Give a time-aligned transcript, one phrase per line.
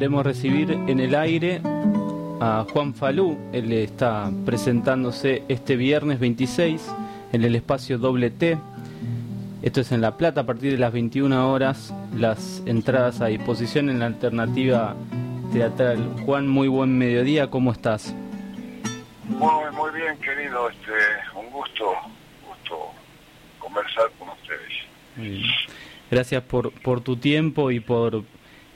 [0.00, 1.60] queremos recibir en el aire
[2.40, 3.38] a Juan Falú.
[3.52, 6.90] Él está presentándose este viernes 26
[7.34, 8.56] en el espacio Doble T.
[9.60, 11.92] Esto es en La Plata a partir de las 21 horas.
[12.16, 14.96] Las entradas a disposición en la alternativa
[15.52, 15.98] teatral.
[16.24, 17.50] Juan, muy buen mediodía.
[17.50, 18.14] ¿Cómo estás?
[19.28, 20.70] Muy, muy bien, querido.
[20.70, 20.92] Este,
[21.38, 21.92] un gusto,
[22.48, 22.90] gusto
[23.58, 25.44] conversar con ustedes.
[26.10, 28.24] Gracias por, por tu tiempo y por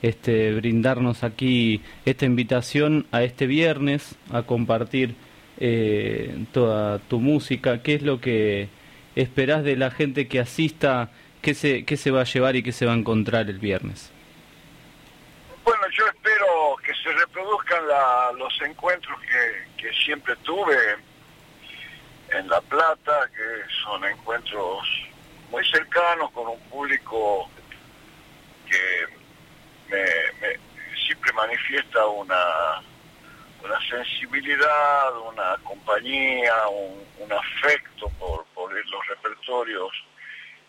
[0.05, 5.15] este, brindarnos aquí esta invitación a este viernes a compartir
[5.57, 7.81] eh, toda tu música.
[7.81, 8.69] ¿Qué es lo que
[9.15, 11.09] esperás de la gente que asista?
[11.41, 14.11] ¿Qué se, qué se va a llevar y qué se va a encontrar el viernes?
[15.63, 17.83] Bueno, yo espero que se reproduzcan
[18.37, 20.77] los encuentros que, que siempre tuve
[22.31, 24.87] en La Plata, que son encuentros
[25.49, 27.49] muy cercanos con un público
[28.69, 29.25] que
[29.89, 30.59] me,
[31.05, 31.31] siempre
[31.65, 32.81] manifiesta una,
[33.63, 39.91] una sensibilidad, una compañía, un, afecto por, por, los repertorios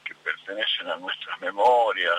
[0.05, 2.17] que pertenecen a nuestras memorias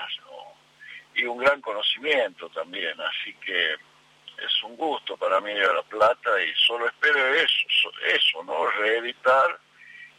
[1.16, 2.94] y un gran conocimiento también.
[3.02, 7.92] Así que es un gusto para mí ir a La Plata y solo espero eso,
[8.14, 8.68] eso ¿no?
[8.80, 9.60] Reeditar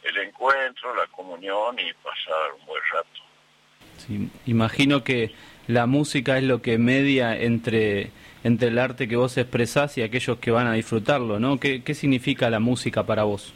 [0.02, 4.28] el encuentro, la comunión y pasar un buen rato.
[4.46, 5.32] Imagino que
[5.68, 8.10] la música es lo que media entre,
[8.42, 11.60] entre el arte que vos expresás y aquellos que van a disfrutarlo, ¿no?
[11.60, 13.54] ¿Qué, qué significa la música para vos?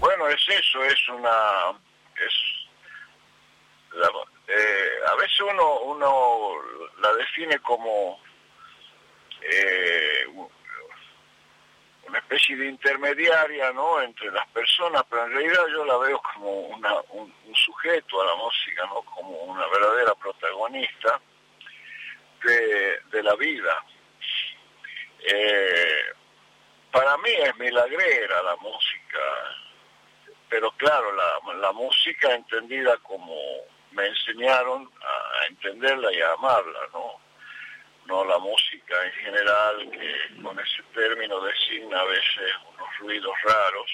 [0.00, 1.76] Bueno, es eso, es una...
[2.14, 2.56] Es
[4.48, 6.52] eh, a veces uno, uno
[7.00, 8.20] la define como
[9.42, 10.26] eh,
[12.06, 14.00] una especie de intermediaria ¿no?
[14.02, 17.32] entre las personas, pero en realidad yo la veo como una, un,
[17.88, 19.02] a la música, ¿no?
[19.02, 21.20] como una verdadera protagonista
[22.44, 23.84] de, de la vida.
[25.20, 26.02] Eh,
[26.90, 29.20] para mí es milagrera la música,
[30.48, 33.36] pero claro, la, la música entendida como
[33.92, 37.20] me enseñaron a entenderla y a amarla, ¿no?
[38.06, 43.90] no la música en general, que con ese término designa a veces unos ruidos raros,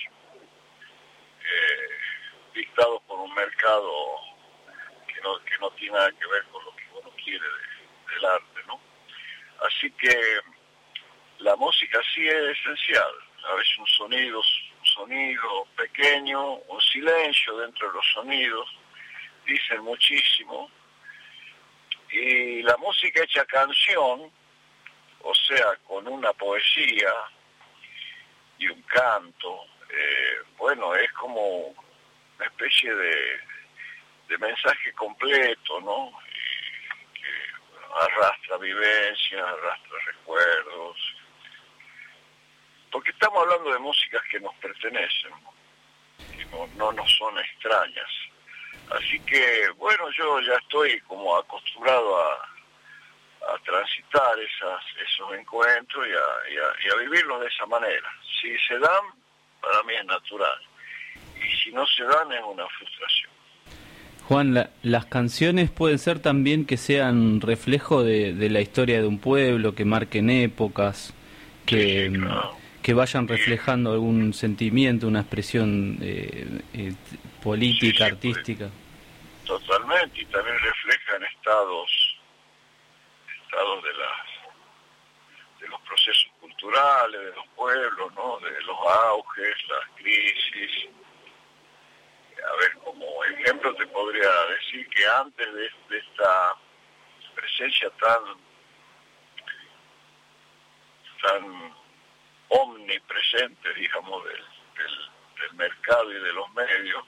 [1.41, 1.92] eh,
[2.55, 3.93] dictados por un mercado
[5.07, 7.45] que no, que no tiene nada que ver con lo que uno quiere
[8.15, 8.81] del arte, ¿no?
[9.67, 10.41] Así que
[11.39, 13.12] la música sí es esencial,
[13.49, 18.69] a veces un sonido, un sonido pequeño, un silencio dentro de los sonidos,
[19.47, 20.71] dicen muchísimo,
[22.11, 24.31] y la música hecha canción,
[25.23, 27.12] o sea, con una poesía
[28.59, 31.75] y un canto, eh, bueno, es como
[32.43, 33.41] una especie de,
[34.29, 36.11] de mensaje completo, ¿no?
[37.15, 40.97] que arrastra vivencias, arrastra recuerdos,
[42.91, 45.33] porque estamos hablando de músicas que nos pertenecen,
[46.37, 48.11] que no, no nos son extrañas.
[48.91, 52.49] Así que, bueno, yo ya estoy como acostumbrado a,
[53.65, 58.09] transitar esas, esos encuentros y a, y, a, vivirlos de esa manera.
[58.41, 59.05] Si se dan,
[59.61, 60.61] para mí es natural.
[61.47, 63.31] Y si no se dan, es una frustración.
[64.29, 69.75] Juan, las canciones pueden ser también que sean reflejo de, la historia de un pueblo,
[69.75, 71.13] que marquen épocas,
[71.67, 72.13] que,
[72.83, 76.93] que vayan reflejando algún sentimiento, una expresión eh, eh,
[77.43, 78.71] política, artística.
[79.45, 82.19] Totalmente, y también reflejan estados,
[83.45, 84.33] estados de las
[85.63, 88.39] de los procesos culturales, de los pueblos, ¿no?
[88.41, 90.89] de los auges, las crisis.
[92.37, 96.55] A ver, como ejemplo te podría decir que antes de, esta
[97.34, 98.21] presencia tan
[101.23, 101.75] tan
[102.49, 104.44] omnipresente, digamos, del,
[105.55, 107.05] mercado y de los medios,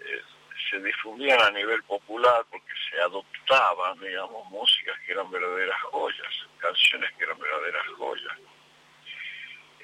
[0.00, 0.22] eh,
[0.70, 7.12] se difundían a nivel popular porque se adoptaban, digamos, músicas que eran verdaderas joyas, canciones
[7.12, 8.38] que eran verdaderas joyas.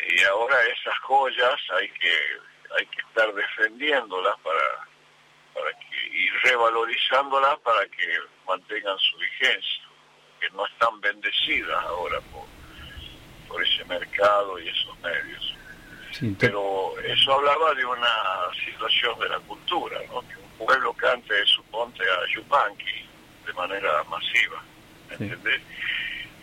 [0.08, 2.14] Y ahora esas joyas hay que
[2.76, 4.88] hay que estar defendiéndolas para,
[6.18, 9.84] y revalorizándolas para que mantengan su vigencia,
[10.40, 12.44] que no están bendecidas ahora por,
[13.46, 15.54] por ese mercado y esos medios.
[16.40, 18.08] Pero eso hablaba de una
[18.64, 20.20] situación de la cultura, ¿no?
[20.26, 23.06] que un pueblo cante suponte a Yupanqui
[23.46, 24.62] de manera masiva,
[25.10, 25.60] ¿entendés?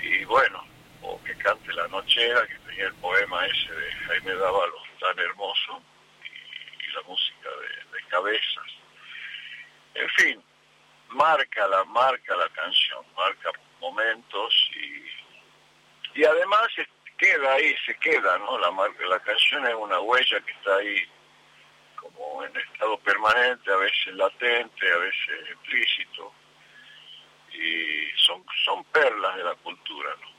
[0.01, 0.63] Y bueno,
[1.01, 5.81] o que cante La Nochera, que tenía el poema ese de Jaime Dávalos tan hermoso,
[6.24, 8.72] y, la música de, de, cabezas.
[9.95, 10.44] En fin,
[11.25, 13.50] marca la, marca la canción, marca
[13.81, 15.06] momentos y
[16.18, 16.68] y además
[17.18, 18.57] queda ahí, se queda, ¿no?
[18.60, 18.69] La,
[19.10, 20.98] la canción es una huella que está ahí
[21.95, 26.31] como en estado permanente, a veces latente, a veces explícito,
[27.51, 30.36] y son, son perlas de la cultura, ¿no?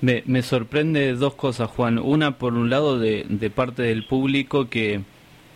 [0.00, 1.98] Me, me sorprende dos cosas, Juan.
[1.98, 5.00] Una, por un lado, de, de parte del público, que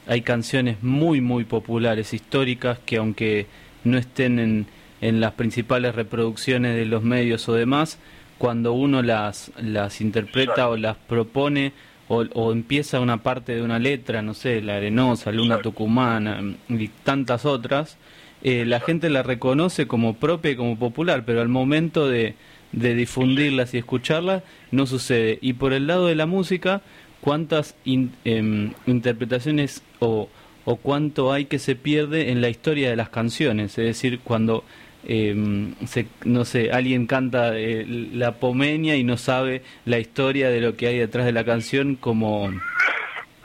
[0.06, 3.46] hay canciones muy, muy populares, históricas, que aunque
[3.86, 4.66] no estén en,
[5.00, 7.98] en las principales reproducciones de los medios o demás,
[8.38, 11.72] cuando uno las, las interpreta o las propone
[12.08, 16.88] o, o, empieza una parte de una letra, no sé, La Arenosa, Luna Tucumana y
[16.88, 17.98] tantas otras,
[18.42, 22.34] eh, la gente la reconoce como propia y como popular, pero al momento de,
[22.72, 25.38] de difundirlas y escucharlas no sucede.
[25.40, 26.82] Y por el lado de la música,
[27.20, 30.28] ¿cuántas em, interpretaciones o,
[30.66, 33.78] o cuánto hay que se pierde en la historia de las canciones?
[33.78, 34.64] Es decir, cuando
[35.08, 40.60] eh, se, no sé, alguien canta eh, la Pomenia y no sabe la historia de
[40.60, 42.50] lo que hay detrás de la canción como,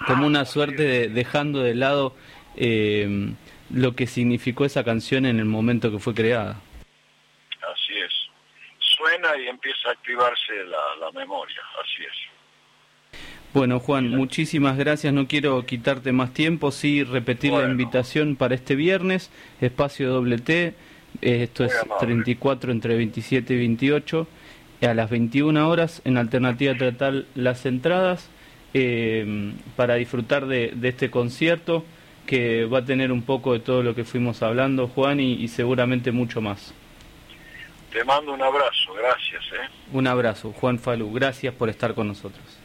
[0.08, 2.16] como una suerte de dejando de lado
[2.58, 3.32] eh,
[3.70, 6.60] lo que significó esa canción en el momento que fue creada.
[7.62, 8.12] Así es.
[8.80, 12.41] Suena y empieza a activarse la memoria, así es.
[13.54, 15.14] Bueno, Juan, muchísimas gracias.
[15.14, 16.72] No quiero quitarte más tiempo.
[16.72, 17.66] Sí, repetir bueno.
[17.66, 20.74] la invitación para este viernes, espacio doble T.
[21.20, 24.28] Esto es 34 entre 27 y 28.
[24.84, 28.30] A las 21 horas, en Alternativa Teatral, las entradas
[28.74, 31.86] eh, para disfrutar de, de, este concierto
[32.26, 35.50] que va a tener un poco de todo lo que fuimos hablando, Juan, y, y
[35.50, 36.74] seguramente mucho más.
[37.92, 39.44] Te mando un abrazo, gracias.
[39.54, 39.70] ¿eh?
[39.92, 41.12] Un abrazo, Juan Falú.
[41.12, 42.62] Gracias por estar con nosotros.